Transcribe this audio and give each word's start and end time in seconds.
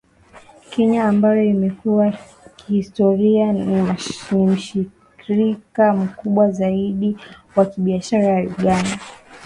Kenya 0.71 1.03
ambayo 1.07 1.43
imekuwa 1.43 2.13
kihistoria 2.55 3.53
ni 3.53 3.81
mshirika 4.37 5.93
mkubwa 5.93 6.51
zaidi 6.51 7.17
wa 7.55 7.65
kibiashara 7.65 8.43
na 8.43 8.49
Uganda 8.57 8.99